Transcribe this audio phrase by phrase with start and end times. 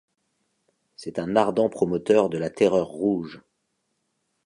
[0.95, 3.39] C'est un ardent promoteur de la Terreur rouge.